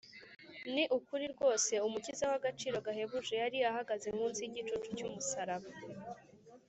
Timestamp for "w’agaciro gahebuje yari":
2.31-3.57